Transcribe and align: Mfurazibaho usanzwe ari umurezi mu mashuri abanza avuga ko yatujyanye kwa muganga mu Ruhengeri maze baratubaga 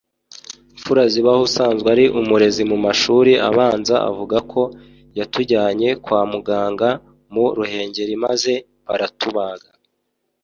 Mfurazibaho 0.77 1.41
usanzwe 1.49 1.87
ari 1.95 2.05
umurezi 2.19 2.61
mu 2.71 2.77
mashuri 2.85 3.31
abanza 3.49 3.95
avuga 4.09 4.37
ko 4.51 4.61
yatujyanye 5.17 5.89
kwa 6.03 6.21
muganga 6.31 6.89
mu 7.33 7.45
Ruhengeri 7.57 8.13
maze 8.25 8.53
baratubaga 8.87 9.69